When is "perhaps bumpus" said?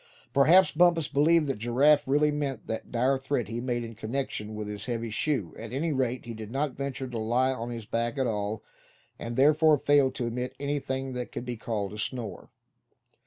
0.33-1.07